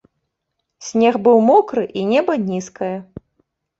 Снег 0.87 1.19
быў 1.29 1.37
мокры, 1.49 1.83
і 2.01 2.09
неба 2.13 2.33
нізкае. 2.49 2.95